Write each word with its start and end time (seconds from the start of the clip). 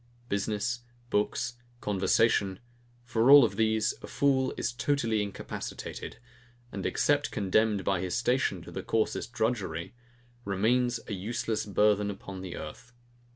Business, 0.29 0.79
books, 1.11 1.57
conversation; 1.79 2.59
for 3.03 3.29
all 3.29 3.43
of 3.43 3.55
these, 3.55 3.93
a 4.01 4.07
fool 4.07 4.51
is 4.57 4.73
totally 4.73 5.21
incapacitated, 5.21 6.17
and 6.71 6.87
except 6.87 7.29
condemned 7.29 7.83
by 7.83 8.01
his 8.01 8.17
station 8.17 8.63
to 8.63 8.71
the 8.71 8.81
coarsest 8.81 9.31
drudgery, 9.31 9.93
remains 10.43 10.99
a 11.07 11.13
useless 11.13 11.67
burthen 11.67 12.09
upon 12.09 12.41
the 12.41 12.57
earth. 12.57 12.93